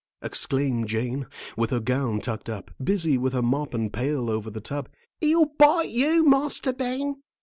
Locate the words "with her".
1.55-1.79, 3.19-3.43